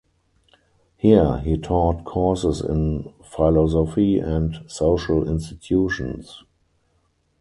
[0.97, 6.43] Here he taught courses in Philosophy and Social Institutions.